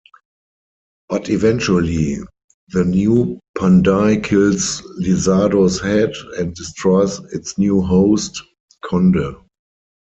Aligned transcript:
But 1.09 1.29
eventually, 1.29 2.17
the 2.69 2.83
new 2.83 3.39
Panday 3.55 4.23
kills 4.23 4.81
Lizardo's 4.99 5.79
head 5.79 6.11
and 6.39 6.55
destroys 6.55 7.19
its 7.31 7.59
new 7.59 7.81
host, 7.81 8.41
Konde. 8.83 9.35